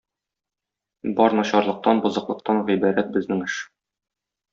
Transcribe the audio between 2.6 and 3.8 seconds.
гыйбарәт безнең эш.